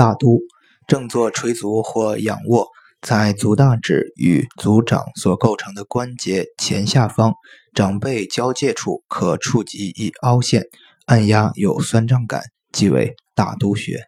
[0.00, 0.40] 大都
[0.86, 2.68] 正坐垂足或仰卧
[3.02, 7.34] 在足大趾与足掌所构成的关节前下方
[7.74, 10.62] 掌背交界处可触及一凹陷
[11.04, 14.06] 按压有酸胀感即为大都穴。